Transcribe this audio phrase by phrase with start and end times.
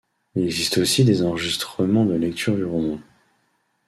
[0.33, 2.97] Il existe aussi des enregistrements de lectures du roman.